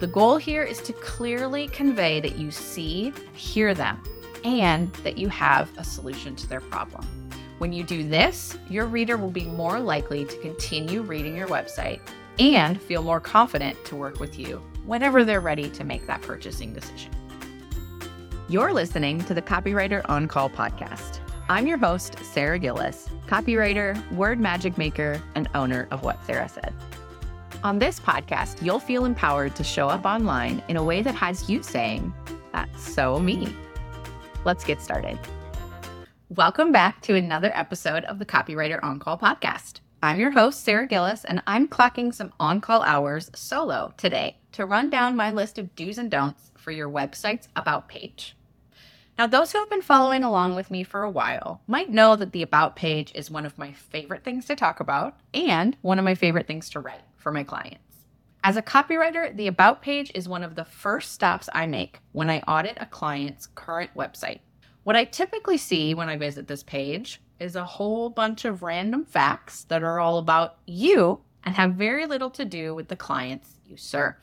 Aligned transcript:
The 0.00 0.06
goal 0.06 0.38
here 0.38 0.62
is 0.62 0.80
to 0.82 0.94
clearly 0.94 1.68
convey 1.68 2.20
that 2.20 2.36
you 2.36 2.50
see, 2.50 3.12
hear 3.34 3.74
them, 3.74 4.02
and 4.44 4.90
that 5.04 5.18
you 5.18 5.28
have 5.28 5.70
a 5.76 5.84
solution 5.84 6.34
to 6.36 6.46
their 6.46 6.62
problem. 6.62 7.06
When 7.58 7.70
you 7.70 7.84
do 7.84 8.08
this, 8.08 8.56
your 8.70 8.86
reader 8.86 9.18
will 9.18 9.30
be 9.30 9.44
more 9.44 9.78
likely 9.78 10.24
to 10.24 10.36
continue 10.38 11.02
reading 11.02 11.36
your 11.36 11.48
website 11.48 12.00
and 12.38 12.80
feel 12.80 13.02
more 13.02 13.20
confident 13.20 13.76
to 13.84 13.94
work 13.94 14.20
with 14.20 14.38
you 14.38 14.62
whenever 14.86 15.22
they're 15.22 15.42
ready 15.42 15.68
to 15.68 15.84
make 15.84 16.06
that 16.06 16.22
purchasing 16.22 16.72
decision. 16.72 17.12
You're 18.48 18.72
listening 18.72 19.22
to 19.26 19.34
the 19.34 19.42
Copywriter 19.42 20.00
On 20.08 20.26
Call 20.26 20.48
podcast. 20.48 21.20
I'm 21.50 21.66
your 21.66 21.76
host, 21.76 22.16
Sarah 22.22 22.58
Gillis, 22.58 23.10
copywriter, 23.26 24.10
word 24.12 24.40
magic 24.40 24.78
maker, 24.78 25.20
and 25.34 25.46
owner 25.54 25.88
of 25.90 26.02
What 26.02 26.24
Sarah 26.24 26.48
Said. 26.48 26.72
On 27.62 27.78
this 27.78 28.00
podcast, 28.00 28.64
you'll 28.64 28.78
feel 28.80 29.04
empowered 29.04 29.54
to 29.56 29.62
show 29.62 29.86
up 29.86 30.06
online 30.06 30.62
in 30.68 30.78
a 30.78 30.82
way 30.82 31.02
that 31.02 31.14
has 31.14 31.50
you 31.50 31.62
saying, 31.62 32.10
That's 32.52 32.90
so 32.90 33.18
me. 33.18 33.54
Let's 34.46 34.64
get 34.64 34.80
started. 34.80 35.18
Welcome 36.30 36.72
back 36.72 37.02
to 37.02 37.16
another 37.16 37.50
episode 37.54 38.04
of 38.04 38.18
the 38.18 38.24
Copywriter 38.24 38.82
On 38.82 38.98
Call 38.98 39.18
podcast. 39.18 39.80
I'm 40.02 40.18
your 40.18 40.30
host, 40.30 40.64
Sarah 40.64 40.86
Gillis, 40.86 41.26
and 41.26 41.42
I'm 41.46 41.68
clocking 41.68 42.14
some 42.14 42.32
on 42.40 42.62
call 42.62 42.80
hours 42.80 43.30
solo 43.34 43.92
today 43.98 44.38
to 44.52 44.64
run 44.64 44.88
down 44.88 45.14
my 45.14 45.30
list 45.30 45.58
of 45.58 45.76
do's 45.76 45.98
and 45.98 46.10
don'ts 46.10 46.52
for 46.56 46.70
your 46.70 46.88
website's 46.88 47.48
About 47.54 47.88
page. 47.88 48.36
Now, 49.18 49.26
those 49.26 49.52
who 49.52 49.58
have 49.58 49.68
been 49.68 49.82
following 49.82 50.24
along 50.24 50.54
with 50.54 50.70
me 50.70 50.82
for 50.82 51.02
a 51.02 51.10
while 51.10 51.60
might 51.66 51.90
know 51.90 52.16
that 52.16 52.32
the 52.32 52.40
About 52.40 52.74
page 52.74 53.12
is 53.14 53.30
one 53.30 53.44
of 53.44 53.58
my 53.58 53.72
favorite 53.72 54.24
things 54.24 54.46
to 54.46 54.56
talk 54.56 54.80
about 54.80 55.20
and 55.34 55.76
one 55.82 55.98
of 55.98 56.06
my 56.06 56.14
favorite 56.14 56.46
things 56.46 56.70
to 56.70 56.80
write 56.80 57.02
for 57.20 57.30
my 57.30 57.44
clients. 57.44 57.78
As 58.42 58.56
a 58.56 58.62
copywriter, 58.62 59.36
the 59.36 59.46
About 59.46 59.82
page 59.82 60.10
is 60.14 60.28
one 60.28 60.42
of 60.42 60.54
the 60.54 60.64
first 60.64 61.12
stops 61.12 61.48
I 61.54 61.66
make 61.66 62.00
when 62.12 62.30
I 62.30 62.40
audit 62.40 62.78
a 62.80 62.86
client's 62.86 63.46
current 63.54 63.90
website. 63.94 64.40
What 64.82 64.96
I 64.96 65.04
typically 65.04 65.58
see 65.58 65.94
when 65.94 66.08
I 66.08 66.16
visit 66.16 66.48
this 66.48 66.62
page 66.62 67.20
is 67.38 67.54
a 67.54 67.64
whole 67.64 68.08
bunch 68.08 68.46
of 68.46 68.62
random 68.62 69.04
facts 69.04 69.64
that 69.64 69.82
are 69.82 70.00
all 70.00 70.18
about 70.18 70.56
you 70.66 71.20
and 71.44 71.54
have 71.54 71.74
very 71.74 72.06
little 72.06 72.30
to 72.30 72.44
do 72.44 72.74
with 72.74 72.88
the 72.88 72.96
clients 72.96 73.58
you 73.66 73.76
serve. 73.76 74.14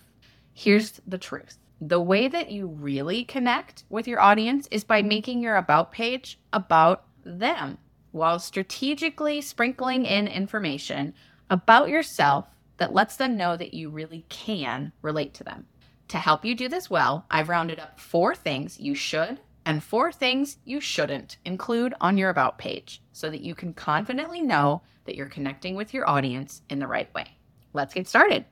Here's 0.53 0.99
the 1.07 1.19
truth 1.19 1.59
the 1.79 2.01
way 2.01 2.27
that 2.27 2.51
you 2.51 2.65
really 2.65 3.23
connect 3.23 3.83
with 3.89 4.07
your 4.07 4.19
audience 4.19 4.67
is 4.71 4.83
by 4.83 5.03
making 5.03 5.41
your 5.41 5.57
About 5.57 5.91
page 5.91 6.39
about 6.51 7.05
them 7.23 7.77
while 8.11 8.39
strategically 8.39 9.41
sprinkling 9.41 10.05
in 10.05 10.27
information 10.27 11.13
about 11.51 11.89
yourself 11.89 12.47
that 12.77 12.93
lets 12.93 13.15
them 13.15 13.37
know 13.37 13.57
that 13.57 13.73
you 13.73 13.89
really 13.89 14.25
can 14.29 14.91
relate 15.01 15.33
to 15.35 15.43
them. 15.43 15.65
To 16.09 16.17
help 16.17 16.45
you 16.45 16.55
do 16.55 16.69
this 16.69 16.89
well, 16.89 17.25
I've 17.29 17.49
rounded 17.49 17.79
up 17.79 17.99
four 17.99 18.33
things 18.33 18.79
you 18.79 18.95
should 18.95 19.39
and 19.65 19.83
four 19.83 20.11
things 20.11 20.57
you 20.63 20.79
shouldn't 20.79 21.37
include 21.43 21.93
on 21.99 22.17
your 22.17 22.29
About 22.29 22.57
page 22.57 23.01
so 23.11 23.29
that 23.29 23.41
you 23.41 23.53
can 23.53 23.73
confidently 23.73 24.41
know 24.41 24.81
that 25.05 25.15
you're 25.15 25.25
connecting 25.25 25.75
with 25.75 25.93
your 25.93 26.09
audience 26.09 26.61
in 26.69 26.79
the 26.79 26.87
right 26.87 27.13
way. 27.13 27.25
Let's 27.73 27.93
get 27.93 28.07
started. 28.07 28.45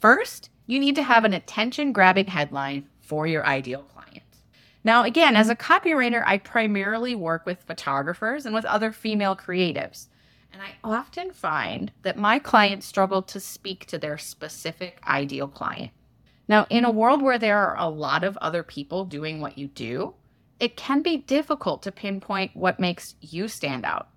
First, 0.00 0.48
you 0.66 0.80
need 0.80 0.94
to 0.94 1.02
have 1.02 1.24
an 1.24 1.34
attention 1.34 1.92
grabbing 1.92 2.26
headline 2.26 2.88
for 3.00 3.26
your 3.26 3.44
ideal 3.44 3.82
client. 3.82 4.22
Now, 4.84 5.04
again, 5.04 5.36
as 5.36 5.50
a 5.50 5.54
copywriter, 5.54 6.24
I 6.26 6.38
primarily 6.38 7.14
work 7.14 7.44
with 7.44 7.62
photographers 7.62 8.46
and 8.46 8.54
with 8.54 8.64
other 8.64 8.90
female 8.90 9.36
creatives. 9.36 10.08
And 10.52 10.60
I 10.60 10.74
often 10.84 11.32
find 11.32 11.92
that 12.02 12.18
my 12.18 12.38
clients 12.38 12.86
struggle 12.86 13.22
to 13.22 13.40
speak 13.40 13.86
to 13.86 13.98
their 13.98 14.18
specific 14.18 15.00
ideal 15.06 15.48
client. 15.48 15.92
Now, 16.46 16.66
in 16.68 16.84
a 16.84 16.90
world 16.90 17.22
where 17.22 17.38
there 17.38 17.58
are 17.58 17.78
a 17.78 17.88
lot 17.88 18.24
of 18.24 18.36
other 18.38 18.62
people 18.62 19.04
doing 19.04 19.40
what 19.40 19.56
you 19.56 19.68
do, 19.68 20.14
it 20.60 20.76
can 20.76 21.02
be 21.02 21.16
difficult 21.16 21.82
to 21.82 21.92
pinpoint 21.92 22.54
what 22.54 22.78
makes 22.78 23.14
you 23.20 23.48
stand 23.48 23.84
out. 23.84 24.08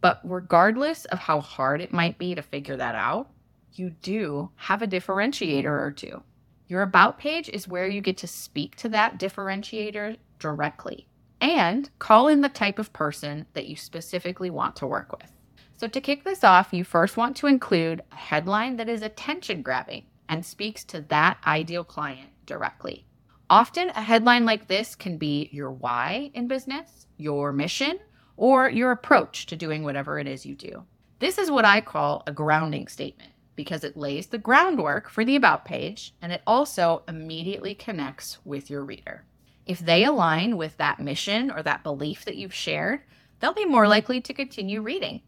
But 0.00 0.20
regardless 0.24 1.04
of 1.06 1.18
how 1.18 1.40
hard 1.40 1.80
it 1.80 1.92
might 1.92 2.18
be 2.18 2.34
to 2.34 2.42
figure 2.42 2.76
that 2.76 2.94
out, 2.94 3.30
you 3.72 3.90
do 3.90 4.50
have 4.56 4.82
a 4.82 4.86
differentiator 4.86 5.64
or 5.64 5.90
two. 5.90 6.22
Your 6.66 6.82
About 6.82 7.18
page 7.18 7.48
is 7.48 7.68
where 7.68 7.86
you 7.86 8.00
get 8.00 8.16
to 8.18 8.26
speak 8.26 8.76
to 8.76 8.88
that 8.90 9.18
differentiator 9.18 10.16
directly 10.38 11.06
and 11.40 11.90
call 11.98 12.28
in 12.28 12.40
the 12.40 12.48
type 12.48 12.78
of 12.78 12.92
person 12.92 13.46
that 13.52 13.66
you 13.66 13.76
specifically 13.76 14.50
want 14.50 14.76
to 14.76 14.86
work 14.86 15.12
with. 15.12 15.30
So, 15.76 15.88
to 15.88 16.00
kick 16.00 16.22
this 16.22 16.44
off, 16.44 16.72
you 16.72 16.84
first 16.84 17.16
want 17.16 17.36
to 17.38 17.48
include 17.48 18.02
a 18.12 18.16
headline 18.16 18.76
that 18.76 18.88
is 18.88 19.02
attention 19.02 19.62
grabbing 19.62 20.04
and 20.28 20.44
speaks 20.44 20.84
to 20.84 21.00
that 21.02 21.38
ideal 21.46 21.84
client 21.84 22.30
directly. 22.46 23.06
Often, 23.50 23.90
a 23.90 24.02
headline 24.02 24.44
like 24.44 24.68
this 24.68 24.94
can 24.94 25.18
be 25.18 25.48
your 25.52 25.70
why 25.70 26.30
in 26.32 26.48
business, 26.48 27.06
your 27.16 27.52
mission, 27.52 27.98
or 28.36 28.68
your 28.68 28.90
approach 28.90 29.46
to 29.46 29.56
doing 29.56 29.82
whatever 29.82 30.18
it 30.18 30.26
is 30.26 30.46
you 30.46 30.54
do. 30.54 30.84
This 31.18 31.38
is 31.38 31.50
what 31.50 31.64
I 31.64 31.80
call 31.80 32.22
a 32.26 32.32
grounding 32.32 32.88
statement 32.88 33.32
because 33.56 33.84
it 33.84 33.96
lays 33.96 34.26
the 34.26 34.38
groundwork 34.38 35.08
for 35.08 35.24
the 35.24 35.36
About 35.36 35.64
page 35.64 36.14
and 36.20 36.32
it 36.32 36.42
also 36.46 37.02
immediately 37.06 37.74
connects 37.74 38.38
with 38.44 38.68
your 38.68 38.84
reader. 38.84 39.24
If 39.66 39.78
they 39.78 40.04
align 40.04 40.56
with 40.56 40.76
that 40.76 41.00
mission 41.00 41.50
or 41.50 41.62
that 41.62 41.82
belief 41.82 42.24
that 42.24 42.36
you've 42.36 42.54
shared, 42.54 43.00
they'll 43.40 43.54
be 43.54 43.64
more 43.64 43.88
likely 43.88 44.20
to 44.20 44.34
continue 44.34 44.82
reading. 44.82 45.22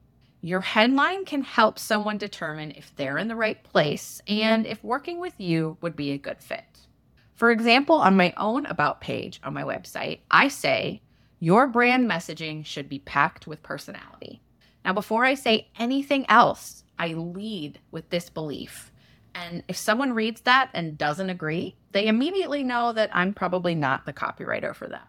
Your 0.47 0.61
headline 0.61 1.25
can 1.25 1.43
help 1.43 1.77
someone 1.77 2.19
determine 2.19 2.71
if 2.71 2.95
they're 2.95 3.19
in 3.19 3.27
the 3.27 3.35
right 3.35 3.61
place 3.65 4.23
and 4.29 4.65
if 4.65 4.85
working 4.85 5.19
with 5.19 5.41
you 5.41 5.77
would 5.81 5.97
be 5.97 6.13
a 6.13 6.19
good 6.19 6.41
fit. 6.41 6.87
For 7.35 7.51
example, 7.51 7.97
on 7.97 8.17
my 8.17 8.33
own 8.37 8.65
About 8.67 9.01
page 9.01 9.41
on 9.43 9.55
my 9.55 9.65
website, 9.65 10.21
I 10.31 10.47
say, 10.47 11.03
Your 11.41 11.67
brand 11.67 12.09
messaging 12.09 12.65
should 12.65 12.89
be 12.89 13.01
packed 13.01 13.49
with 13.49 13.65
personality. 13.65 14.41
Now, 14.85 14.93
before 14.93 15.25
I 15.25 15.35
say 15.35 15.69
anything 15.81 16.25
else, 16.29 16.85
I 16.97 17.15
lead 17.15 17.81
with 17.91 18.11
this 18.11 18.31
belief. 18.31 18.93
And 19.35 19.65
if 19.67 19.77
someone 19.77 20.13
reads 20.13 20.43
that 20.43 20.71
and 20.73 20.97
doesn't 20.97 21.29
agree, 21.29 21.75
they 21.91 22.07
immediately 22.07 22.63
know 22.63 22.93
that 22.93 23.11
I'm 23.13 23.35
probably 23.35 23.75
not 23.75 24.07
the 24.07 24.13
copywriter 24.13 24.77
for 24.77 24.87
them. 24.87 25.09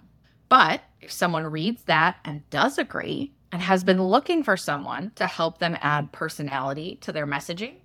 But 0.50 0.82
if 1.00 1.12
someone 1.12 1.46
reads 1.46 1.84
that 1.84 2.18
and 2.26 2.50
does 2.50 2.80
agree 2.80 3.34
and 3.58 3.64
has 3.64 3.84
been 3.84 4.04
looking 4.04 4.44
for 4.44 4.56
someone 4.56 5.12
to 5.16 5.26
help 5.26 5.58
them 5.58 5.76
add 5.82 6.12
personality 6.12 6.96
to 7.02 7.12
their 7.12 7.26
messaging, 7.26 7.78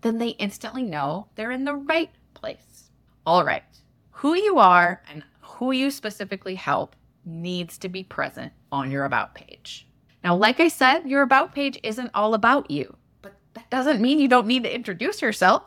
then 0.00 0.16
they 0.16 0.28
instantly 0.30 0.82
know 0.82 1.26
they're 1.34 1.50
in 1.50 1.66
the 1.66 1.74
right 1.74 2.08
place. 2.32 2.88
All 3.26 3.44
right, 3.44 3.62
who 4.10 4.34
you 4.34 4.58
are 4.58 5.02
and 5.12 5.22
who 5.42 5.70
you 5.70 5.90
specifically 5.90 6.54
help 6.54 6.96
needs 7.26 7.76
to 7.76 7.90
be 7.90 8.02
present 8.02 8.54
on 8.72 8.90
your 8.90 9.04
About 9.04 9.34
page. 9.34 9.86
Now, 10.24 10.34
like 10.34 10.60
I 10.60 10.68
said, 10.68 11.04
your 11.04 11.20
About 11.20 11.54
page 11.54 11.78
isn't 11.82 12.10
all 12.14 12.32
about 12.32 12.70
you 12.70 12.96
but 13.20 13.34
that 13.52 13.68
doesn't 13.68 14.00
mean 14.00 14.18
you 14.18 14.28
don't 14.28 14.46
need 14.46 14.62
to 14.62 14.74
introduce 14.74 15.20
yourself. 15.20 15.62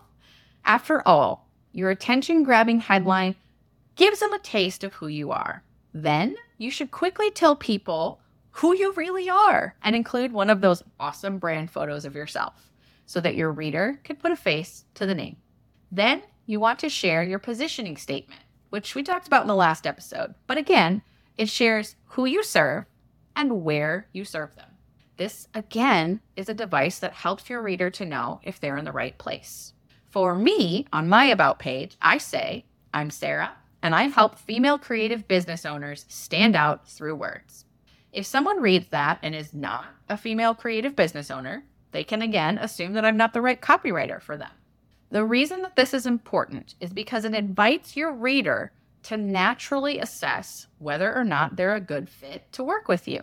After 0.66 1.07
all, 1.07 1.47
your 1.71 1.91
attention 1.91 2.41
grabbing 2.41 2.79
headline 2.79 3.35
gives 3.95 4.21
them 4.21 4.33
a 4.33 4.39
taste 4.39 4.83
of 4.83 4.94
who 4.95 5.05
you 5.05 5.29
are. 5.29 5.63
Then 5.94 6.35
you 6.57 6.71
should 6.71 6.89
quickly 6.89 7.29
tell 7.29 7.55
people 7.55 8.21
who 8.51 8.75
you 8.75 8.94
really 8.94 9.29
are 9.29 9.75
and 9.84 9.95
include 9.95 10.31
one 10.31 10.50
of 10.50 10.62
those 10.62 10.84
awesome 11.00 11.38
brand 11.38 11.72
photos 11.72 12.06
of 12.06 12.16
yourself 12.16 12.72
so 13.06 13.19
that 13.22 13.35
your 13.35 13.51
reader 13.51 14.00
can 14.03 14.16
put 14.16 14.31
a 14.31 14.35
face 14.35 14.85
to 14.95 15.06
the 15.06 15.16
name. 15.16 15.38
Then 15.91 16.22
you 16.45 16.59
want 16.59 16.79
to 16.79 16.89
share 16.89 17.23
your 17.23 17.39
positioning 17.39 17.97
statement, 17.97 18.41
which 18.69 18.95
we 18.95 19.03
talked 19.03 19.28
about 19.28 19.41
in 19.41 19.47
the 19.47 19.56
last 19.56 19.88
episode. 19.88 20.34
But 20.47 20.57
again, 20.57 21.01
it 21.38 21.50
shares 21.50 21.95
who 22.06 22.25
you 22.25 22.44
serve 22.44 22.85
and 23.35 23.63
where 23.63 24.07
you 24.13 24.25
serve 24.25 24.56
them. 24.56 24.68
This, 25.18 25.47
again, 25.53 26.19
is 26.35 26.50
a 26.50 26.53
device 26.53 27.00
that 27.00 27.13
helps 27.13 27.50
your 27.50 27.62
reader 27.62 27.89
to 27.91 28.06
know 28.06 28.39
if 28.44 28.59
they're 28.59 28.78
in 28.78 28.85
the 28.85 28.91
right 28.91 29.18
place. 29.18 29.73
For 30.09 30.35
me, 30.35 30.88
on 30.91 31.07
my 31.07 31.25
About 31.25 31.59
page, 31.59 31.95
I 32.01 32.18
say, 32.18 32.66
I'm 32.94 33.09
Sarah, 33.09 33.53
and 33.81 33.95
I 33.95 34.03
help 34.03 34.38
female 34.38 34.77
creative 34.77 35.27
business 35.27 35.65
owners 35.65 36.06
stand 36.09 36.56
out 36.56 36.88
through 36.88 37.15
words. 37.15 37.65
If 38.12 38.25
someone 38.25 38.62
reads 38.62 38.88
that 38.90 39.19
and 39.24 39.34
is 39.34 39.54
not 39.54 39.86
a 40.10 40.18
female 40.18 40.54
creative 40.54 40.96
business 40.96 41.31
owner, 41.31 41.63
they 41.92 42.04
can 42.04 42.22
again 42.22 42.58
assume 42.58 42.94
that 42.94 43.06
I'm 43.06 43.18
not 43.18 43.34
the 43.34 43.42
right 43.42 43.62
copywriter 43.62 44.22
for 44.22 44.36
them. 44.36 44.52
The 45.12 45.24
reason 45.24 45.62
that 45.62 45.75
this 45.75 45.94
is 45.94 46.06
important 46.06 46.75
is 46.80 46.92
because 46.92 47.25
it 47.25 47.34
invites 47.34 47.96
your 47.96 48.13
reader 48.13 48.72
to 49.04 49.18
naturally 49.18 50.00
assess 50.00 50.68
whether 50.78 51.13
or 51.13 51.24
not 51.24 51.56
they're 51.56 51.75
a 51.75 51.81
good 51.81 52.10
fit 52.10 52.52
to 52.54 52.63
work 52.63 52.88
with 52.88 53.08
you. 53.08 53.22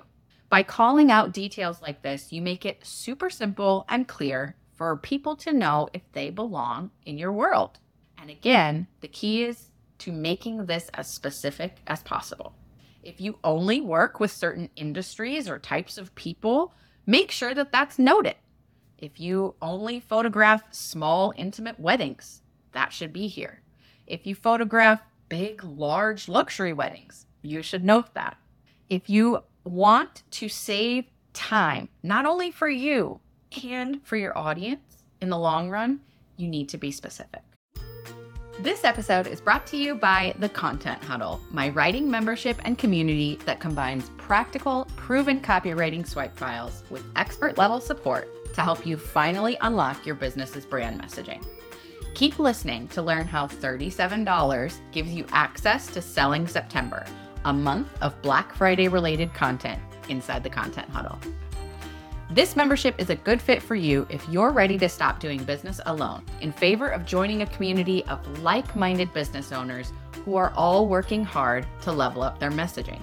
By 0.51 0.63
calling 0.63 1.11
out 1.11 1.33
details 1.33 1.83
like 1.83 2.03
this, 2.03 2.33
you 2.33 2.41
make 2.41 2.65
it 2.65 2.85
super 2.85 3.29
simple 3.29 3.85
and 3.89 4.09
clear 4.09 4.57
for 4.75 4.97
people 4.97 5.37
to 5.37 5.53
know 5.53 5.89
if 5.93 6.03
they 6.13 6.31
belong 6.31 6.91
in 7.05 7.19
your 7.19 7.33
world. 7.33 7.79
And 8.17 8.31
again, 8.31 8.87
the 9.01 9.09
key 9.09 9.45
is 9.45 9.71
to 9.99 10.13
making 10.13 10.67
this 10.67 10.89
as 10.95 11.15
specific 11.15 11.77
as 11.87 12.03
possible. 12.03 12.55
If 13.03 13.21
you 13.21 13.39
only 13.45 13.81
work 13.81 14.21
with 14.21 14.31
certain 14.31 14.71
industries 14.77 15.49
or 15.49 15.59
types 15.59 15.99
of 15.99 16.15
people, 16.15 16.75
make 17.07 17.31
sure 17.31 17.55
that 17.55 17.73
that's 17.73 17.99
noted. 17.99 18.37
If 18.99 19.21
you 19.21 19.55
only 19.63 20.01
photograph 20.01 20.65
small, 20.73 21.33
intimate 21.37 21.79
weddings, 21.79 22.43
that 22.73 22.93
should 22.93 23.13
be 23.13 23.29
here. 23.29 23.63
If 24.07 24.27
you 24.27 24.35
photograph 24.35 25.03
big, 25.29 25.63
large 25.63 26.29
luxury 26.29 26.73
weddings, 26.73 27.27
you 27.43 27.63
should 27.63 27.85
note 27.85 28.15
that. 28.15 28.37
If 28.89 29.09
you 29.09 29.45
want 29.65 30.23
to 30.33 30.49
save 30.49 31.05
time, 31.33 31.89
not 32.03 32.27
only 32.27 32.51
for 32.51 32.69
you 32.69 33.21
and 33.65 34.05
for 34.05 34.17
your 34.17 34.37
audience 34.37 35.05
in 35.21 35.29
the 35.29 35.39
long 35.39 35.71
run, 35.71 36.01
you 36.37 36.49
need 36.49 36.69
to 36.71 36.79
be 36.79 36.91
specific. 36.91 37.43
This 38.61 38.83
episode 38.83 39.29
is 39.29 39.41
brought 39.41 39.69
to 39.69 39.77
you 39.77 39.95
by 39.95 40.35
The 40.41 40.49
Content 40.49 41.01
Huddle, 41.05 41.41
my 41.53 41.69
writing 41.69 42.11
membership 42.11 42.59
and 42.65 42.77
community 42.77 43.39
that 43.45 43.61
combines 43.61 44.11
practical, 44.17 44.89
proven 44.97 45.39
copywriting 45.39 46.05
swipe 46.05 46.37
files 46.37 46.83
with 46.91 47.05
expert 47.15 47.57
level 47.57 47.81
support 47.81 48.29
to 48.55 48.61
help 48.61 48.85
you 48.85 48.97
finally 48.97 49.57
unlock 49.61 50.05
your 50.05 50.17
business's 50.17 50.67
brand 50.67 51.01
messaging. 51.01 51.47
Keep 52.15 52.41
listening 52.41 52.89
to 52.89 53.01
learn 53.01 53.29
how 53.29 53.47
$37 53.47 54.81
gives 54.91 55.15
you 55.15 55.25
access 55.31 55.87
to 55.93 56.03
Selling 56.03 56.49
September, 56.49 57.07
a 57.45 57.53
month 57.53 57.87
of 58.03 58.21
Black 58.23 58.53
Friday 58.57 58.89
related 58.89 59.33
content 59.35 59.81
inside 60.09 60.43
the 60.43 60.51
Content 60.51 60.89
Huddle. 60.89 61.21
This 62.31 62.57
membership 62.57 62.95
is 62.99 63.09
a 63.09 63.17
good 63.17 63.41
fit 63.41 63.63
for 63.63 63.75
you 63.75 64.07
if 64.11 64.29
you're 64.29 64.53
ready 64.53 64.77
to 64.79 64.89
stop 64.89 65.19
doing 65.19 65.43
business 65.45 65.81
alone 65.87 66.23
in 66.43 66.53
favor 66.53 66.89
of 66.89 67.07
joining 67.07 67.41
a 67.41 67.47
community 67.47 68.05
of 68.05 68.43
like 68.43 68.77
minded 68.77 69.11
business 69.15 69.51
owners 69.51 69.95
who 70.27 70.37
are 70.37 70.53
all 70.55 70.89
working 70.89 71.25
hard 71.25 71.67
to 71.81 71.91
level 71.91 72.23
up 72.23 72.39
their 72.39 72.51
messaging. 72.51 73.01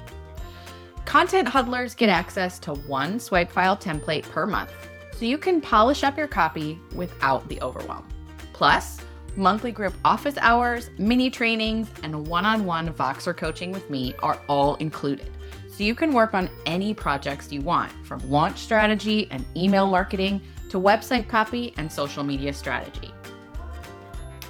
Content 1.06 1.48
huddlers 1.48 1.96
get 1.96 2.08
access 2.08 2.60
to 2.60 2.76
one 2.76 3.20
swipe 3.20 3.52
file 3.52 3.76
template 3.76 4.30
per 4.30 4.46
month, 4.46 4.72
so 5.18 5.26
you 5.26 5.40
can 5.40 5.60
polish 5.60 6.04
up 6.04 6.20
your 6.20 6.28
copy 6.28 6.80
without 6.94 7.48
the 7.50 7.60
overwhelm. 7.64 8.08
Plus, 8.54 9.02
monthly 9.36 9.72
group 9.72 9.96
office 10.06 10.38
hours, 10.38 10.92
mini 11.00 11.32
trainings, 11.32 11.90
and 12.04 12.28
one 12.28 12.46
on 12.46 12.64
one 12.64 12.94
Voxer 12.94 13.36
coaching 13.36 13.72
with 13.72 13.90
me 13.90 14.14
are 14.22 14.40
all 14.48 14.76
included 14.76 15.32
so 15.76 15.84
you 15.84 15.94
can 15.94 16.14
work 16.14 16.34
on 16.34 16.50
any 16.66 16.94
projects 16.94 17.52
you 17.52 17.60
want, 17.60 17.92
from 18.06 18.30
launch 18.30 18.60
strategy 18.60 19.28
and 19.30 19.46
email 19.58 19.86
marketing 19.88 20.42
to 20.70 20.80
website 20.80 21.28
copy 21.28 21.74
and 21.78 21.92
social 21.92 22.24
media 22.24 22.54
strategy. 22.54 23.14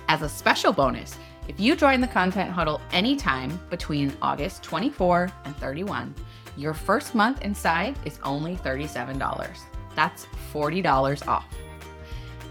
As 0.07 0.22
a 0.22 0.30
special 0.30 0.72
bonus, 0.72 1.18
if 1.48 1.60
you 1.60 1.75
join 1.75 2.00
the 2.00 2.07
Content 2.07 2.51
Huddle 2.51 2.80
anytime 2.92 3.60
between 3.72 4.16
August 4.22 4.62
24 4.62 5.31
and 5.45 5.57
31, 5.57 6.13
your 6.57 6.75
first 6.75 7.16
month 7.16 7.42
inside 7.42 7.98
is 8.06 8.19
only 8.24 8.56
$37. 8.57 9.60
That's 9.95 10.27
$40 10.54 11.27
off. 11.27 11.48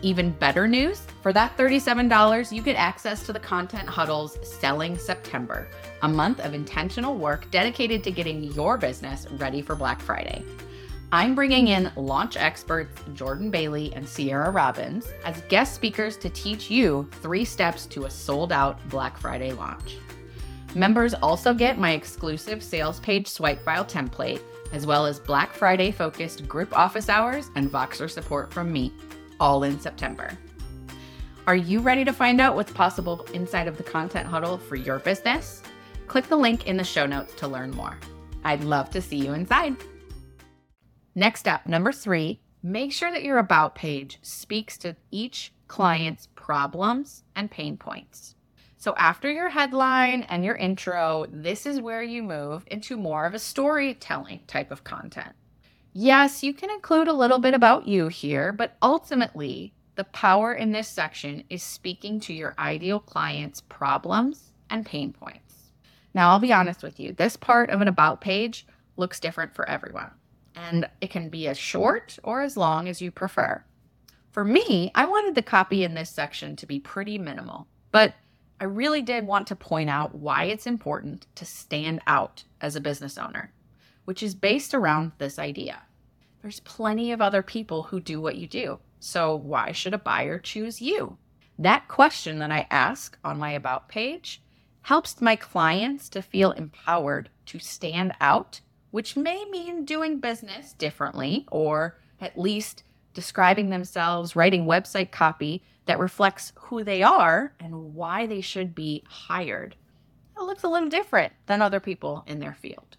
Even 0.04 0.32
better 0.32 0.68
news 0.68 1.00
for 1.22 1.32
that 1.32 1.56
$37, 1.56 2.52
you 2.52 2.60
get 2.60 2.76
access 2.76 3.24
to 3.24 3.32
the 3.32 3.40
Content 3.40 3.88
Huddle's 3.88 4.36
Selling 4.46 4.98
September, 4.98 5.66
a 6.02 6.08
month 6.08 6.40
of 6.40 6.52
intentional 6.52 7.16
work 7.16 7.50
dedicated 7.50 8.04
to 8.04 8.10
getting 8.10 8.44
your 8.52 8.76
business 8.76 9.26
ready 9.38 9.62
for 9.62 9.74
Black 9.74 10.02
Friday. 10.02 10.44
I'm 11.10 11.34
bringing 11.34 11.68
in 11.68 11.90
launch 11.96 12.36
experts 12.36 13.00
Jordan 13.14 13.50
Bailey 13.50 13.94
and 13.94 14.06
Sierra 14.06 14.50
Robbins 14.50 15.10
as 15.24 15.40
guest 15.48 15.74
speakers 15.74 16.18
to 16.18 16.28
teach 16.28 16.70
you 16.70 17.08
three 17.22 17.46
steps 17.46 17.86
to 17.86 18.04
a 18.04 18.10
sold 18.10 18.52
out 18.52 18.86
Black 18.90 19.16
Friday 19.16 19.52
launch. 19.52 19.96
Members 20.74 21.14
also 21.14 21.54
get 21.54 21.78
my 21.78 21.92
exclusive 21.92 22.62
sales 22.62 23.00
page 23.00 23.26
swipe 23.26 23.64
file 23.64 23.86
template, 23.86 24.42
as 24.70 24.84
well 24.84 25.06
as 25.06 25.18
Black 25.18 25.54
Friday 25.54 25.90
focused 25.90 26.46
group 26.46 26.76
office 26.76 27.08
hours 27.08 27.50
and 27.54 27.72
Voxer 27.72 28.10
support 28.10 28.52
from 28.52 28.70
me 28.70 28.92
all 29.40 29.64
in 29.64 29.78
September. 29.78 30.36
Are 31.46 31.56
you 31.56 31.80
ready 31.80 32.04
to 32.04 32.12
find 32.12 32.40
out 32.40 32.54
what's 32.54 32.72
possible 32.72 33.26
inside 33.34 33.68
of 33.68 33.76
the 33.76 33.82
Content 33.82 34.26
Huddle 34.26 34.56
for 34.56 34.76
your 34.76 34.98
business? 34.98 35.62
Click 36.06 36.26
the 36.26 36.36
link 36.36 36.66
in 36.66 36.76
the 36.76 36.84
show 36.84 37.06
notes 37.06 37.34
to 37.34 37.48
learn 37.48 37.70
more. 37.70 37.98
I'd 38.44 38.64
love 38.64 38.90
to 38.90 39.02
see 39.02 39.16
you 39.16 39.34
inside. 39.34 39.76
Next 41.14 41.46
up, 41.46 41.66
number 41.66 41.92
three, 41.92 42.40
make 42.62 42.92
sure 42.92 43.12
that 43.12 43.24
your 43.24 43.38
About 43.38 43.74
page 43.74 44.18
speaks 44.22 44.78
to 44.78 44.96
each 45.10 45.52
client's 45.68 46.28
problems 46.34 47.24
and 47.36 47.50
pain 47.50 47.76
points. 47.76 48.34
So, 48.76 48.94
after 48.96 49.30
your 49.30 49.48
headline 49.48 50.22
and 50.28 50.44
your 50.44 50.56
intro, 50.56 51.26
this 51.30 51.64
is 51.64 51.80
where 51.80 52.02
you 52.02 52.22
move 52.22 52.64
into 52.66 52.96
more 52.96 53.24
of 53.24 53.32
a 53.32 53.38
storytelling 53.38 54.40
type 54.46 54.70
of 54.70 54.84
content. 54.84 55.34
Yes, 55.96 56.42
you 56.42 56.52
can 56.52 56.70
include 56.70 57.06
a 57.06 57.12
little 57.12 57.38
bit 57.38 57.54
about 57.54 57.86
you 57.86 58.08
here, 58.08 58.52
but 58.52 58.76
ultimately, 58.82 59.72
the 59.94 60.02
power 60.02 60.52
in 60.52 60.72
this 60.72 60.88
section 60.88 61.44
is 61.48 61.62
speaking 61.62 62.18
to 62.18 62.34
your 62.34 62.52
ideal 62.58 62.98
client's 62.98 63.60
problems 63.60 64.50
and 64.68 64.84
pain 64.84 65.12
points. 65.12 65.70
Now, 66.12 66.30
I'll 66.30 66.40
be 66.40 66.52
honest 66.52 66.82
with 66.82 66.98
you, 66.98 67.12
this 67.12 67.36
part 67.36 67.70
of 67.70 67.80
an 67.80 67.86
about 67.86 68.20
page 68.20 68.66
looks 68.96 69.20
different 69.20 69.54
for 69.54 69.68
everyone, 69.68 70.10
and 70.56 70.90
it 71.00 71.10
can 71.10 71.28
be 71.28 71.46
as 71.46 71.58
short 71.58 72.18
or 72.24 72.42
as 72.42 72.56
long 72.56 72.88
as 72.88 73.00
you 73.00 73.12
prefer. 73.12 73.64
For 74.32 74.44
me, 74.44 74.90
I 74.96 75.04
wanted 75.04 75.36
the 75.36 75.42
copy 75.42 75.84
in 75.84 75.94
this 75.94 76.10
section 76.10 76.56
to 76.56 76.66
be 76.66 76.80
pretty 76.80 77.18
minimal, 77.18 77.68
but 77.92 78.14
I 78.60 78.64
really 78.64 79.02
did 79.02 79.28
want 79.28 79.46
to 79.46 79.54
point 79.54 79.90
out 79.90 80.12
why 80.12 80.46
it's 80.46 80.66
important 80.66 81.28
to 81.36 81.44
stand 81.44 82.00
out 82.08 82.42
as 82.60 82.74
a 82.74 82.80
business 82.80 83.16
owner 83.16 83.52
which 84.04 84.22
is 84.22 84.34
based 84.34 84.74
around 84.74 85.12
this 85.18 85.38
idea. 85.38 85.82
There's 86.42 86.60
plenty 86.60 87.12
of 87.12 87.22
other 87.22 87.42
people 87.42 87.84
who 87.84 88.00
do 88.00 88.20
what 88.20 88.36
you 88.36 88.46
do. 88.46 88.78
So 89.00 89.34
why 89.34 89.72
should 89.72 89.94
a 89.94 89.98
buyer 89.98 90.38
choose 90.38 90.80
you? 90.80 91.16
That 91.58 91.88
question 91.88 92.38
that 92.40 92.50
I 92.50 92.66
ask 92.70 93.18
on 93.24 93.38
my 93.38 93.52
About 93.52 93.88
page 93.88 94.42
helps 94.82 95.20
my 95.20 95.36
clients 95.36 96.08
to 96.10 96.20
feel 96.20 96.50
empowered 96.52 97.30
to 97.46 97.58
stand 97.58 98.12
out, 98.20 98.60
which 98.90 99.16
may 99.16 99.44
mean 99.46 99.84
doing 99.84 100.20
business 100.20 100.72
differently 100.74 101.46
or 101.50 101.98
at 102.20 102.38
least 102.38 102.82
describing 103.14 103.70
themselves, 103.70 104.36
writing 104.36 104.66
website 104.66 105.10
copy 105.10 105.62
that 105.86 105.98
reflects 105.98 106.52
who 106.56 106.84
they 106.84 107.02
are 107.02 107.54
and 107.60 107.94
why 107.94 108.26
they 108.26 108.40
should 108.40 108.74
be 108.74 109.02
hired. 109.08 109.76
It 110.36 110.42
looks 110.42 110.64
a 110.64 110.68
little 110.68 110.88
different 110.88 111.32
than 111.46 111.62
other 111.62 111.80
people 111.80 112.24
in 112.26 112.40
their 112.40 112.54
field. 112.54 112.96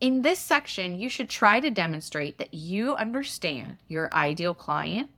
In 0.00 0.22
this 0.22 0.38
section, 0.38 0.98
you 0.98 1.10
should 1.10 1.28
try 1.28 1.60
to 1.60 1.70
demonstrate 1.70 2.38
that 2.38 2.54
you 2.54 2.94
understand 2.94 3.76
your 3.86 4.08
ideal 4.14 4.54
client 4.54 5.10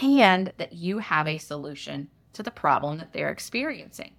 and 0.00 0.54
that 0.56 0.72
you 0.72 1.00
have 1.00 1.28
a 1.28 1.36
solution 1.36 2.08
to 2.32 2.42
the 2.42 2.50
problem 2.50 2.96
that 2.96 3.12
they're 3.12 3.28
experiencing. 3.28 4.12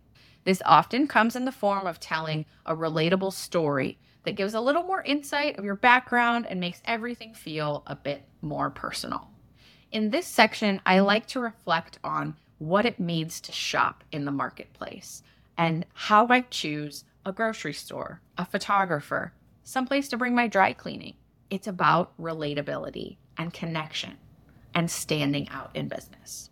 This 0.43 0.61
often 0.65 1.07
comes 1.07 1.35
in 1.35 1.45
the 1.45 1.51
form 1.51 1.87
of 1.87 1.99
telling 1.99 2.45
a 2.63 2.75
relatable 2.75 3.33
story 3.33 3.97
that 4.23 4.35
gives 4.35 4.53
a 4.53 4.61
little 4.61 4.83
more 4.83 5.01
insight 5.01 5.57
of 5.57 5.65
your 5.65 5.75
background 5.75 6.45
and 6.47 6.59
makes 6.59 6.83
everything 6.85 7.33
feel 7.33 7.81
a 7.87 7.95
bit 7.95 8.23
more 8.39 8.69
personal. 8.69 9.29
In 9.91 10.11
this 10.11 10.27
section, 10.27 10.79
I 10.85 10.99
like 10.99 11.25
to 11.27 11.39
reflect 11.39 11.97
on 12.03 12.35
what 12.59 12.85
it 12.85 12.99
means 12.99 13.41
to 13.41 13.51
shop 13.51 14.03
in 14.11 14.25
the 14.25 14.31
marketplace 14.31 15.23
and 15.57 15.87
how 15.93 16.27
I 16.29 16.41
choose 16.41 17.03
a 17.25 17.31
grocery 17.31 17.73
store, 17.73 18.21
a 18.37 18.45
photographer, 18.45 19.33
someplace 19.63 20.09
to 20.09 20.17
bring 20.17 20.35
my 20.35 20.47
dry 20.47 20.73
cleaning. 20.73 21.15
It's 21.49 21.67
about 21.67 22.17
relatability 22.19 23.17
and 23.37 23.53
connection 23.53 24.17
and 24.73 24.89
standing 24.89 25.49
out 25.49 25.71
in 25.73 25.87
business. 25.87 26.49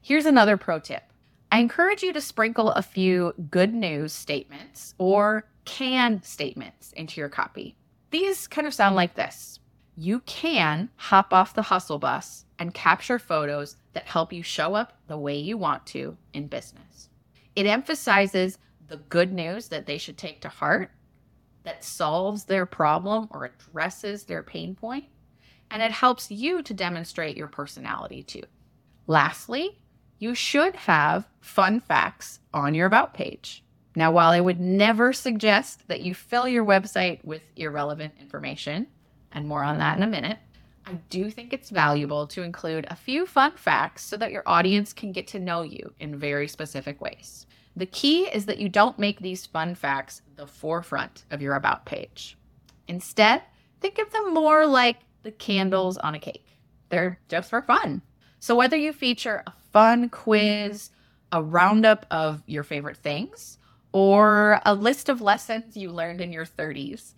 Here's 0.00 0.26
another 0.26 0.56
pro 0.56 0.78
tip 0.80 1.02
I 1.50 1.58
encourage 1.58 2.02
you 2.02 2.12
to 2.12 2.20
sprinkle 2.20 2.70
a 2.72 2.82
few 2.82 3.32
good 3.50 3.72
news 3.72 4.12
statements 4.12 4.94
or 4.98 5.48
can 5.64 6.22
statements 6.22 6.92
into 6.92 7.20
your 7.20 7.28
copy. 7.28 7.76
These 8.10 8.48
kind 8.48 8.66
of 8.66 8.74
sound 8.74 8.96
like 8.96 9.14
this 9.14 9.60
You 9.96 10.20
can 10.20 10.90
hop 10.96 11.32
off 11.32 11.54
the 11.54 11.62
hustle 11.62 11.98
bus 11.98 12.44
and 12.58 12.74
capture 12.74 13.18
photos 13.18 13.76
that 13.92 14.06
help 14.06 14.32
you 14.32 14.42
show 14.42 14.74
up 14.74 14.98
the 15.06 15.18
way 15.18 15.36
you 15.36 15.56
want 15.56 15.86
to 15.86 16.16
in 16.32 16.48
business. 16.48 17.08
It 17.56 17.66
emphasizes 17.66 18.58
the 18.88 18.96
good 18.96 19.32
news 19.32 19.68
that 19.68 19.86
they 19.86 19.98
should 19.98 20.18
take 20.18 20.40
to 20.42 20.48
heart 20.48 20.90
that 21.64 21.84
solves 21.84 22.44
their 22.44 22.66
problem 22.66 23.28
or 23.30 23.44
addresses 23.44 24.24
their 24.24 24.42
pain 24.42 24.74
point, 24.74 25.06
and 25.70 25.82
it 25.82 25.90
helps 25.90 26.30
you 26.30 26.62
to 26.62 26.72
demonstrate 26.72 27.36
your 27.36 27.48
personality 27.48 28.22
too. 28.22 28.44
Lastly, 29.06 29.80
you 30.18 30.34
should 30.34 30.76
have 30.76 31.28
fun 31.40 31.80
facts 31.80 32.40
on 32.52 32.74
your 32.74 32.86
About 32.86 33.12
page. 33.12 33.64
Now, 33.96 34.10
while 34.10 34.30
I 34.30 34.40
would 34.40 34.60
never 34.60 35.12
suggest 35.12 35.86
that 35.88 36.00
you 36.00 36.14
fill 36.14 36.48
your 36.48 36.64
website 36.64 37.24
with 37.24 37.42
irrelevant 37.56 38.14
information, 38.20 38.86
and 39.32 39.46
more 39.46 39.62
on 39.62 39.78
that 39.78 39.96
in 39.96 40.02
a 40.02 40.08
minute, 40.08 40.38
I 40.86 40.94
do 41.10 41.30
think 41.30 41.52
it's 41.52 41.70
valuable 41.70 42.26
to 42.28 42.42
include 42.42 42.86
a 42.88 42.96
few 42.96 43.24
fun 43.24 43.52
facts 43.52 44.04
so 44.04 44.16
that 44.16 44.32
your 44.32 44.42
audience 44.46 44.92
can 44.92 45.12
get 45.12 45.26
to 45.28 45.38
know 45.38 45.62
you 45.62 45.94
in 45.98 46.18
very 46.18 46.48
specific 46.48 47.00
ways. 47.00 47.46
The 47.76 47.86
key 47.86 48.24
is 48.24 48.46
that 48.46 48.58
you 48.58 48.68
don't 48.68 48.98
make 48.98 49.20
these 49.20 49.46
fun 49.46 49.74
facts 49.74 50.22
the 50.36 50.46
forefront 50.46 51.24
of 51.30 51.42
your 51.42 51.54
About 51.54 51.84
page. 51.84 52.36
Instead, 52.86 53.42
think 53.80 53.98
of 53.98 54.10
them 54.12 54.32
more 54.32 54.66
like 54.66 54.98
the 55.22 55.32
candles 55.32 55.98
on 55.98 56.14
a 56.14 56.18
cake. 56.18 56.46
They're 56.88 57.18
just 57.28 57.50
for 57.50 57.62
fun. 57.62 58.02
So, 58.38 58.54
whether 58.54 58.76
you 58.76 58.92
feature 58.92 59.42
a 59.46 59.52
fun 59.72 60.08
quiz, 60.08 60.90
a 61.32 61.42
roundup 61.42 62.06
of 62.10 62.42
your 62.46 62.62
favorite 62.62 62.98
things, 62.98 63.58
or 63.94 64.60
a 64.66 64.74
list 64.74 65.08
of 65.08 65.20
lessons 65.20 65.76
you 65.76 65.88
learned 65.88 66.20
in 66.20 66.32
your 66.32 66.44
30s. 66.44 67.14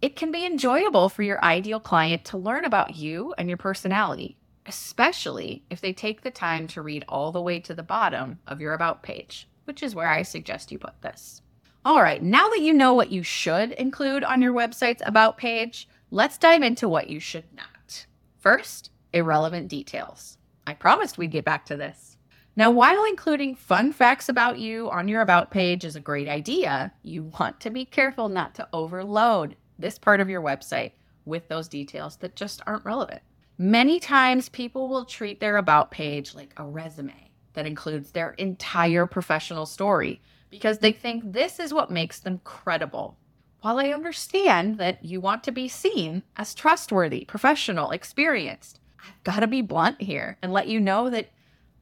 It 0.00 0.16
can 0.16 0.32
be 0.32 0.46
enjoyable 0.46 1.10
for 1.10 1.22
your 1.22 1.42
ideal 1.44 1.80
client 1.80 2.24
to 2.26 2.38
learn 2.38 2.64
about 2.64 2.96
you 2.96 3.34
and 3.36 3.46
your 3.46 3.58
personality, 3.58 4.38
especially 4.64 5.64
if 5.68 5.82
they 5.82 5.92
take 5.92 6.22
the 6.22 6.30
time 6.30 6.66
to 6.68 6.80
read 6.80 7.04
all 7.10 7.30
the 7.30 7.42
way 7.42 7.60
to 7.60 7.74
the 7.74 7.82
bottom 7.82 8.38
of 8.46 8.58
your 8.58 8.72
About 8.72 9.02
page, 9.02 9.48
which 9.64 9.82
is 9.82 9.94
where 9.94 10.08
I 10.08 10.22
suggest 10.22 10.72
you 10.72 10.78
put 10.78 11.00
this. 11.02 11.42
All 11.84 12.00
right, 12.00 12.22
now 12.22 12.48
that 12.48 12.60
you 12.60 12.72
know 12.72 12.94
what 12.94 13.10
you 13.10 13.22
should 13.22 13.72
include 13.72 14.24
on 14.24 14.40
your 14.40 14.54
website's 14.54 15.02
About 15.04 15.36
page, 15.36 15.86
let's 16.10 16.38
dive 16.38 16.62
into 16.62 16.88
what 16.88 17.10
you 17.10 17.20
should 17.20 17.44
not. 17.54 18.06
First, 18.38 18.90
irrelevant 19.12 19.68
details. 19.68 20.38
I 20.66 20.72
promised 20.74 21.18
we'd 21.18 21.30
get 21.30 21.44
back 21.44 21.66
to 21.66 21.76
this. 21.76 22.16
Now, 22.56 22.70
while 22.70 23.04
including 23.04 23.54
fun 23.54 23.92
facts 23.92 24.28
about 24.28 24.58
you 24.58 24.88
on 24.90 25.08
your 25.08 25.20
About 25.20 25.50
page 25.50 25.84
is 25.84 25.96
a 25.96 26.00
great 26.00 26.28
idea, 26.28 26.92
you 27.02 27.24
want 27.38 27.60
to 27.60 27.70
be 27.70 27.84
careful 27.84 28.28
not 28.28 28.54
to 28.54 28.68
overload 28.72 29.56
this 29.78 29.98
part 29.98 30.20
of 30.20 30.30
your 30.30 30.40
website 30.40 30.92
with 31.24 31.48
those 31.48 31.68
details 31.68 32.16
that 32.18 32.36
just 32.36 32.62
aren't 32.66 32.84
relevant. 32.84 33.22
Many 33.58 34.00
times, 34.00 34.48
people 34.48 34.88
will 34.88 35.04
treat 35.04 35.40
their 35.40 35.56
About 35.56 35.90
page 35.90 36.34
like 36.34 36.54
a 36.56 36.64
resume 36.64 37.30
that 37.54 37.66
includes 37.66 38.10
their 38.10 38.30
entire 38.32 39.06
professional 39.06 39.66
story 39.66 40.20
because 40.50 40.78
they 40.78 40.92
think 40.92 41.32
this 41.32 41.58
is 41.58 41.74
what 41.74 41.90
makes 41.90 42.20
them 42.20 42.40
credible. 42.44 43.16
While 43.62 43.78
I 43.78 43.88
understand 43.88 44.78
that 44.78 45.04
you 45.04 45.20
want 45.20 45.42
to 45.44 45.52
be 45.52 45.68
seen 45.68 46.22
as 46.36 46.54
trustworthy, 46.54 47.24
professional, 47.24 47.90
experienced, 47.90 48.78
I've 49.00 49.24
got 49.24 49.40
to 49.40 49.46
be 49.46 49.62
blunt 49.62 50.00
here 50.00 50.36
and 50.42 50.52
let 50.52 50.68
you 50.68 50.80
know 50.80 51.10
that 51.10 51.30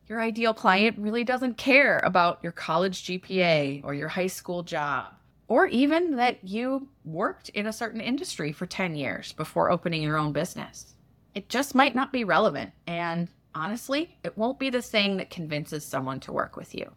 your 0.06 0.20
ideal 0.20 0.54
client 0.54 0.96
really 0.98 1.24
doesn't 1.24 1.58
care 1.58 2.00
about 2.04 2.40
your 2.42 2.52
college 2.52 3.04
GPA 3.04 3.84
or 3.84 3.94
your 3.94 4.08
high 4.08 4.26
school 4.26 4.62
job, 4.62 5.12
or 5.48 5.66
even 5.66 6.16
that 6.16 6.44
you 6.44 6.88
worked 7.04 7.48
in 7.50 7.66
a 7.66 7.72
certain 7.72 8.00
industry 8.00 8.52
for 8.52 8.66
10 8.66 8.94
years 8.94 9.32
before 9.32 9.70
opening 9.70 10.02
your 10.02 10.18
own 10.18 10.32
business. 10.32 10.94
It 11.34 11.48
just 11.48 11.74
might 11.74 11.94
not 11.94 12.12
be 12.12 12.24
relevant, 12.24 12.72
and 12.86 13.28
honestly, 13.54 14.16
it 14.24 14.36
won't 14.36 14.58
be 14.58 14.70
the 14.70 14.82
thing 14.82 15.16
that 15.16 15.30
convinces 15.30 15.84
someone 15.84 16.20
to 16.20 16.32
work 16.32 16.56
with 16.56 16.74
you. 16.74 16.90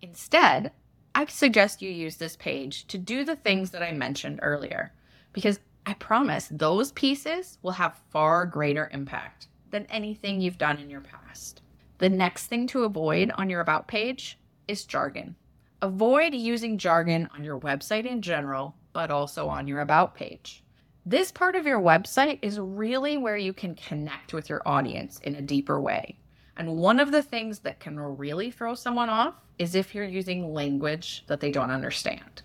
Instead, 0.00 0.72
I 1.14 1.26
suggest 1.26 1.82
you 1.82 1.90
use 1.90 2.16
this 2.16 2.36
page 2.36 2.86
to 2.86 2.98
do 2.98 3.24
the 3.24 3.36
things 3.36 3.70
that 3.70 3.82
I 3.82 3.92
mentioned 3.92 4.40
earlier, 4.42 4.92
because 5.32 5.60
I 5.84 5.94
promise 5.94 6.48
those 6.50 6.92
pieces 6.92 7.58
will 7.62 7.72
have 7.72 8.00
far 8.10 8.46
greater 8.46 8.88
impact 8.92 9.48
than 9.70 9.86
anything 9.86 10.40
you've 10.40 10.58
done 10.58 10.78
in 10.78 10.90
your 10.90 11.00
past. 11.00 11.62
The 11.98 12.08
next 12.08 12.46
thing 12.46 12.66
to 12.68 12.84
avoid 12.84 13.30
on 13.32 13.50
your 13.50 13.60
About 13.60 13.88
page 13.88 14.38
is 14.68 14.84
jargon. 14.84 15.36
Avoid 15.80 16.34
using 16.34 16.78
jargon 16.78 17.28
on 17.34 17.42
your 17.42 17.58
website 17.58 18.06
in 18.06 18.22
general, 18.22 18.76
but 18.92 19.10
also 19.10 19.48
on 19.48 19.66
your 19.66 19.80
About 19.80 20.14
page. 20.14 20.62
This 21.04 21.32
part 21.32 21.56
of 21.56 21.66
your 21.66 21.80
website 21.80 22.38
is 22.42 22.60
really 22.60 23.16
where 23.16 23.36
you 23.36 23.52
can 23.52 23.74
connect 23.74 24.32
with 24.32 24.48
your 24.48 24.62
audience 24.64 25.18
in 25.24 25.34
a 25.34 25.42
deeper 25.42 25.80
way. 25.80 26.16
And 26.56 26.76
one 26.76 27.00
of 27.00 27.10
the 27.10 27.22
things 27.22 27.60
that 27.60 27.80
can 27.80 27.98
really 27.98 28.52
throw 28.52 28.76
someone 28.76 29.08
off 29.08 29.34
is 29.58 29.74
if 29.74 29.94
you're 29.94 30.04
using 30.04 30.54
language 30.54 31.24
that 31.26 31.40
they 31.40 31.50
don't 31.50 31.72
understand. 31.72 32.42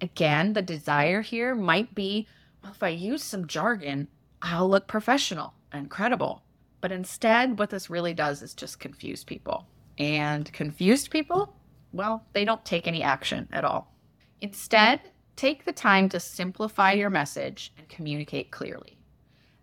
Again, 0.00 0.54
the 0.54 0.62
desire 0.62 1.20
here 1.20 1.54
might 1.54 1.94
be 1.94 2.26
well, 2.62 2.72
if 2.72 2.82
I 2.82 2.88
use 2.88 3.22
some 3.22 3.46
jargon, 3.46 4.08
I'll 4.40 4.68
look 4.68 4.86
professional 4.86 5.54
and 5.72 5.90
credible. 5.90 6.42
But 6.80 6.92
instead, 6.92 7.58
what 7.58 7.70
this 7.70 7.90
really 7.90 8.14
does 8.14 8.42
is 8.42 8.54
just 8.54 8.80
confuse 8.80 9.24
people. 9.24 9.66
And 9.98 10.52
confused 10.52 11.10
people, 11.10 11.54
well, 11.92 12.24
they 12.32 12.44
don't 12.44 12.64
take 12.64 12.86
any 12.86 13.02
action 13.02 13.48
at 13.52 13.64
all. 13.64 13.92
Instead, 14.40 15.00
take 15.36 15.64
the 15.64 15.72
time 15.72 16.08
to 16.10 16.20
simplify 16.20 16.92
your 16.92 17.10
message 17.10 17.72
and 17.78 17.88
communicate 17.88 18.50
clearly. 18.50 18.98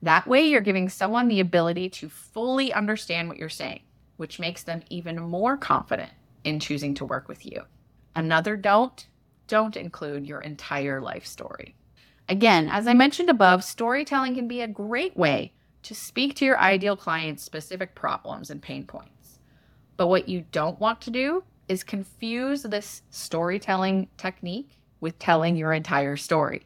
That 0.01 0.27
way, 0.27 0.45
you're 0.45 0.61
giving 0.61 0.89
someone 0.89 1.27
the 1.27 1.41
ability 1.41 1.89
to 1.89 2.09
fully 2.09 2.71
understand 2.71 3.27
what 3.27 3.37
you're 3.37 3.49
saying, 3.49 3.81
which 4.17 4.39
makes 4.39 4.63
them 4.63 4.81
even 4.89 5.19
more 5.19 5.57
confident 5.57 6.11
in 6.43 6.59
choosing 6.59 6.93
to 6.95 7.05
work 7.05 7.27
with 7.27 7.45
you. 7.45 7.63
Another 8.15 8.55
don't 8.55 9.07
don't 9.47 9.75
include 9.75 10.27
your 10.27 10.41
entire 10.41 11.01
life 11.01 11.25
story. 11.25 11.75
Again, 12.29 12.69
as 12.69 12.87
I 12.87 12.93
mentioned 12.93 13.29
above, 13.29 13.63
storytelling 13.63 14.35
can 14.35 14.47
be 14.47 14.61
a 14.61 14.67
great 14.67 15.17
way 15.17 15.53
to 15.81 15.95
speak 15.95 16.35
to 16.35 16.45
your 16.45 16.59
ideal 16.59 16.95
client's 16.95 17.43
specific 17.43 17.95
problems 17.95 18.51
and 18.51 18.61
pain 18.61 18.85
points. 18.85 19.39
But 19.97 20.07
what 20.07 20.29
you 20.29 20.45
don't 20.51 20.79
want 20.79 21.01
to 21.01 21.09
do 21.09 21.43
is 21.67 21.83
confuse 21.83 22.61
this 22.61 23.01
storytelling 23.09 24.07
technique 24.17 24.78
with 24.99 25.19
telling 25.19 25.55
your 25.55 25.73
entire 25.73 26.17
story. 26.17 26.65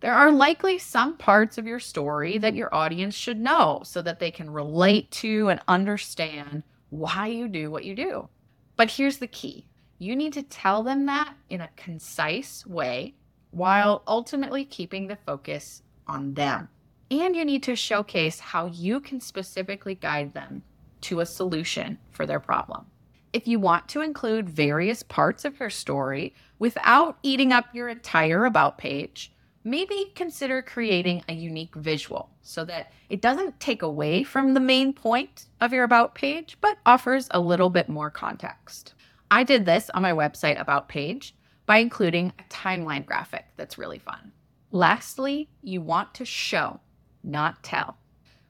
There 0.00 0.12
are 0.12 0.30
likely 0.30 0.78
some 0.78 1.16
parts 1.16 1.56
of 1.56 1.66
your 1.66 1.80
story 1.80 2.36
that 2.38 2.54
your 2.54 2.74
audience 2.74 3.14
should 3.14 3.40
know 3.40 3.80
so 3.84 4.02
that 4.02 4.18
they 4.18 4.30
can 4.30 4.50
relate 4.50 5.10
to 5.12 5.48
and 5.48 5.60
understand 5.66 6.62
why 6.90 7.28
you 7.28 7.48
do 7.48 7.70
what 7.70 7.84
you 7.84 7.94
do. 7.94 8.28
But 8.76 8.90
here's 8.90 9.18
the 9.18 9.26
key 9.26 9.66
you 9.98 10.14
need 10.14 10.32
to 10.34 10.42
tell 10.42 10.82
them 10.82 11.06
that 11.06 11.34
in 11.48 11.60
a 11.60 11.70
concise 11.76 12.66
way 12.66 13.14
while 13.52 14.02
ultimately 14.06 14.64
keeping 14.64 15.06
the 15.06 15.16
focus 15.16 15.82
on 16.06 16.34
them. 16.34 16.68
And 17.10 17.36
you 17.36 17.44
need 17.44 17.62
to 17.62 17.76
showcase 17.76 18.40
how 18.40 18.66
you 18.66 19.00
can 19.00 19.20
specifically 19.20 19.94
guide 19.94 20.34
them 20.34 20.62
to 21.02 21.20
a 21.20 21.26
solution 21.26 21.98
for 22.10 22.26
their 22.26 22.40
problem. 22.40 22.86
If 23.32 23.46
you 23.48 23.58
want 23.58 23.88
to 23.88 24.00
include 24.00 24.48
various 24.48 25.02
parts 25.02 25.44
of 25.44 25.58
your 25.58 25.70
story 25.70 26.34
without 26.64 27.18
eating 27.22 27.52
up 27.52 27.66
your 27.74 27.90
entire 27.90 28.46
About 28.46 28.78
page, 28.78 29.30
maybe 29.64 30.10
consider 30.14 30.62
creating 30.62 31.22
a 31.28 31.34
unique 31.34 31.74
visual 31.74 32.30
so 32.40 32.64
that 32.64 32.90
it 33.10 33.20
doesn't 33.20 33.60
take 33.60 33.82
away 33.82 34.22
from 34.22 34.54
the 34.54 34.60
main 34.60 34.94
point 34.94 35.44
of 35.60 35.74
your 35.74 35.84
About 35.84 36.14
page, 36.14 36.56
but 36.62 36.78
offers 36.86 37.28
a 37.32 37.38
little 37.38 37.68
bit 37.68 37.90
more 37.90 38.10
context. 38.10 38.94
I 39.30 39.44
did 39.44 39.66
this 39.66 39.90
on 39.90 40.00
my 40.00 40.12
website 40.12 40.58
About 40.58 40.88
page 40.88 41.34
by 41.66 41.76
including 41.80 42.32
a 42.38 42.44
timeline 42.44 43.04
graphic 43.04 43.44
that's 43.58 43.76
really 43.76 43.98
fun. 43.98 44.32
Lastly, 44.70 45.50
you 45.60 45.82
want 45.82 46.14
to 46.14 46.24
show, 46.24 46.80
not 47.22 47.62
tell. 47.62 47.98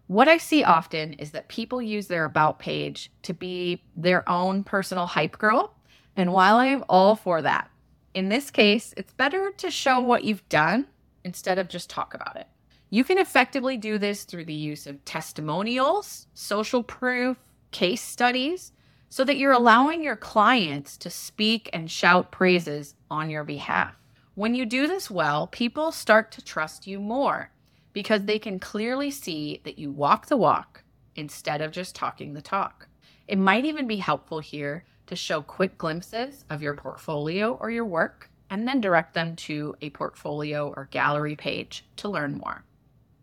What 0.06 0.28
I 0.28 0.36
see 0.36 0.62
often 0.62 1.14
is 1.14 1.32
that 1.32 1.48
people 1.48 1.82
use 1.82 2.06
their 2.06 2.26
About 2.26 2.60
page 2.60 3.10
to 3.22 3.34
be 3.34 3.82
their 3.96 4.22
own 4.28 4.62
personal 4.62 5.06
hype 5.06 5.36
girl. 5.36 5.74
And 6.14 6.32
while 6.32 6.58
I 6.58 6.66
am 6.66 6.84
all 6.88 7.16
for 7.16 7.42
that, 7.42 7.72
in 8.14 8.28
this 8.28 8.50
case, 8.50 8.94
it's 8.96 9.12
better 9.12 9.50
to 9.58 9.70
show 9.70 10.00
what 10.00 10.24
you've 10.24 10.48
done 10.48 10.86
instead 11.24 11.58
of 11.58 11.68
just 11.68 11.90
talk 11.90 12.14
about 12.14 12.36
it. 12.36 12.46
You 12.90 13.02
can 13.02 13.18
effectively 13.18 13.76
do 13.76 13.98
this 13.98 14.22
through 14.22 14.44
the 14.44 14.54
use 14.54 14.86
of 14.86 15.04
testimonials, 15.04 16.28
social 16.32 16.82
proof, 16.84 17.36
case 17.72 18.02
studies, 18.02 18.70
so 19.08 19.24
that 19.24 19.36
you're 19.36 19.52
allowing 19.52 20.02
your 20.02 20.16
clients 20.16 20.96
to 20.98 21.10
speak 21.10 21.68
and 21.72 21.90
shout 21.90 22.30
praises 22.30 22.94
on 23.10 23.30
your 23.30 23.44
behalf. 23.44 23.96
When 24.36 24.54
you 24.54 24.64
do 24.64 24.86
this 24.86 25.10
well, 25.10 25.48
people 25.48 25.90
start 25.90 26.30
to 26.32 26.44
trust 26.44 26.86
you 26.86 27.00
more 27.00 27.50
because 27.92 28.24
they 28.24 28.38
can 28.38 28.60
clearly 28.60 29.10
see 29.10 29.60
that 29.64 29.78
you 29.78 29.90
walk 29.90 30.26
the 30.26 30.36
walk 30.36 30.84
instead 31.16 31.60
of 31.60 31.72
just 31.72 31.94
talking 31.94 32.32
the 32.32 32.42
talk. 32.42 32.88
It 33.26 33.38
might 33.38 33.64
even 33.64 33.86
be 33.86 33.96
helpful 33.96 34.40
here 34.40 34.84
to 35.06 35.16
show 35.16 35.42
quick 35.42 35.78
glimpses 35.78 36.44
of 36.50 36.62
your 36.62 36.74
portfolio 36.74 37.54
or 37.54 37.70
your 37.70 37.84
work 37.84 38.30
and 38.50 38.68
then 38.68 38.80
direct 38.80 39.14
them 39.14 39.36
to 39.36 39.74
a 39.80 39.90
portfolio 39.90 40.72
or 40.76 40.88
gallery 40.90 41.36
page 41.36 41.84
to 41.96 42.08
learn 42.08 42.38
more. 42.38 42.64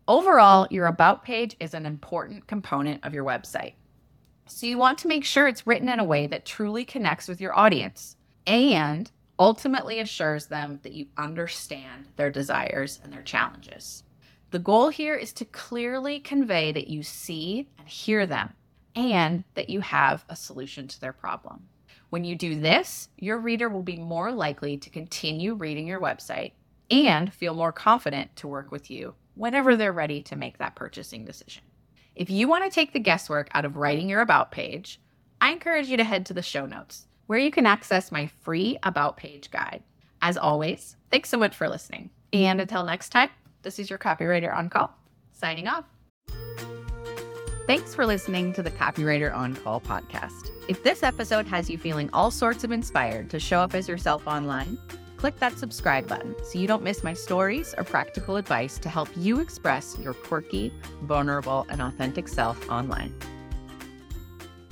Overall, 0.08 0.66
your 0.70 0.86
About 0.86 1.24
page 1.24 1.56
is 1.60 1.74
an 1.74 1.86
important 1.86 2.46
component 2.46 3.04
of 3.04 3.14
your 3.14 3.24
website. 3.24 3.74
So 4.46 4.66
you 4.66 4.76
want 4.76 4.98
to 4.98 5.08
make 5.08 5.24
sure 5.24 5.46
it's 5.46 5.66
written 5.66 5.88
in 5.88 6.00
a 6.00 6.04
way 6.04 6.26
that 6.26 6.44
truly 6.44 6.84
connects 6.84 7.28
with 7.28 7.40
your 7.40 7.56
audience 7.56 8.16
and 8.46 9.10
ultimately 9.38 10.00
assures 10.00 10.46
them 10.46 10.80
that 10.82 10.92
you 10.92 11.06
understand 11.16 12.08
their 12.16 12.30
desires 12.30 13.00
and 13.02 13.12
their 13.12 13.22
challenges. 13.22 14.04
The 14.50 14.58
goal 14.58 14.88
here 14.88 15.14
is 15.14 15.32
to 15.34 15.44
clearly 15.46 16.20
convey 16.20 16.72
that 16.72 16.88
you 16.88 17.02
see 17.02 17.68
and 17.78 17.88
hear 17.88 18.26
them 18.26 18.52
and 18.94 19.44
that 19.54 19.70
you 19.70 19.80
have 19.80 20.24
a 20.28 20.36
solution 20.36 20.86
to 20.88 21.00
their 21.00 21.12
problem. 21.14 21.68
When 22.12 22.24
you 22.24 22.36
do 22.36 22.60
this, 22.60 23.08
your 23.16 23.38
reader 23.38 23.70
will 23.70 23.82
be 23.82 23.96
more 23.96 24.32
likely 24.32 24.76
to 24.76 24.90
continue 24.90 25.54
reading 25.54 25.86
your 25.86 25.98
website 25.98 26.52
and 26.90 27.32
feel 27.32 27.54
more 27.54 27.72
confident 27.72 28.36
to 28.36 28.46
work 28.46 28.70
with 28.70 28.90
you 28.90 29.14
whenever 29.34 29.76
they're 29.76 29.94
ready 29.94 30.22
to 30.24 30.36
make 30.36 30.58
that 30.58 30.76
purchasing 30.76 31.24
decision. 31.24 31.62
If 32.14 32.28
you 32.28 32.48
want 32.48 32.64
to 32.64 32.70
take 32.70 32.92
the 32.92 33.00
guesswork 33.00 33.48
out 33.54 33.64
of 33.64 33.78
writing 33.78 34.10
your 34.10 34.20
About 34.20 34.50
page, 34.50 35.00
I 35.40 35.52
encourage 35.52 35.88
you 35.88 35.96
to 35.96 36.04
head 36.04 36.26
to 36.26 36.34
the 36.34 36.42
show 36.42 36.66
notes 36.66 37.06
where 37.28 37.38
you 37.38 37.50
can 37.50 37.64
access 37.64 38.12
my 38.12 38.26
free 38.42 38.76
About 38.82 39.16
page 39.16 39.50
guide. 39.50 39.82
As 40.20 40.36
always, 40.36 40.98
thanks 41.10 41.30
so 41.30 41.38
much 41.38 41.56
for 41.56 41.66
listening. 41.66 42.10
And 42.34 42.60
until 42.60 42.84
next 42.84 43.08
time, 43.08 43.30
this 43.62 43.78
is 43.78 43.88
your 43.88 43.98
copywriter 43.98 44.54
on 44.54 44.68
call, 44.68 44.94
signing 45.32 45.66
off. 45.66 45.86
Thanks 47.72 47.94
for 47.94 48.04
listening 48.04 48.52
to 48.52 48.62
the 48.62 48.70
Copywriter 48.70 49.34
On 49.34 49.54
Call 49.54 49.80
podcast. 49.80 50.50
If 50.68 50.82
this 50.82 51.02
episode 51.02 51.46
has 51.46 51.70
you 51.70 51.78
feeling 51.78 52.10
all 52.12 52.30
sorts 52.30 52.64
of 52.64 52.70
inspired 52.70 53.30
to 53.30 53.40
show 53.40 53.60
up 53.60 53.74
as 53.74 53.88
yourself 53.88 54.26
online, 54.26 54.76
click 55.16 55.38
that 55.38 55.56
subscribe 55.56 56.06
button 56.06 56.34
so 56.44 56.58
you 56.58 56.66
don't 56.66 56.82
miss 56.82 57.02
my 57.02 57.14
stories 57.14 57.74
or 57.78 57.84
practical 57.84 58.36
advice 58.36 58.76
to 58.80 58.90
help 58.90 59.08
you 59.16 59.40
express 59.40 59.98
your 59.98 60.12
quirky, 60.12 60.70
vulnerable, 61.04 61.64
and 61.70 61.80
authentic 61.80 62.28
self 62.28 62.68
online. 62.68 63.14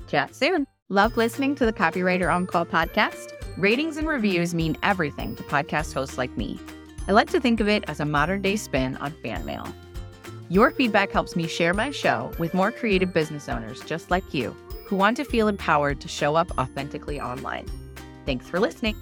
Chat 0.07 0.35
soon. 0.35 0.67
Love 0.91 1.17
listening 1.17 1.55
to 1.55 1.65
the 1.65 1.73
Copywriter 1.73 2.31
On 2.31 2.47
Call 2.47 2.67
podcast? 2.67 3.33
Ratings 3.57 3.97
and 3.97 4.07
reviews 4.07 4.53
mean 4.53 4.77
everything 4.83 5.35
to 5.37 5.43
podcast 5.45 5.95
hosts 5.95 6.19
like 6.19 6.37
me. 6.37 6.61
I 7.09 7.13
like 7.13 7.31
to 7.31 7.41
think 7.41 7.61
of 7.61 7.69
it 7.69 7.83
as 7.89 8.01
a 8.01 8.05
modern 8.05 8.43
day 8.43 8.57
spin 8.57 8.99
on 8.99 9.13
fan 9.23 9.47
mail. 9.47 9.67
Your 10.51 10.73
feedback 10.73 11.13
helps 11.13 11.37
me 11.37 11.47
share 11.47 11.73
my 11.73 11.93
show 11.93 12.33
with 12.41 12.55
more 12.55 12.73
creative 12.73 13.15
business 13.15 13.49
owners 13.49 13.81
just 13.83 14.11
like 14.11 14.35
you 14.35 14.51
who 14.85 14.97
want 14.97 15.17
to 15.19 15.25
feel 15.25 15.47
empowered 15.47 16.01
to 16.01 16.09
show 16.09 16.35
up 16.35 16.51
authentically 16.59 17.21
online. 17.21 17.67
Thanks 18.27 18.49
for 18.49 18.59
listening. 18.59 18.97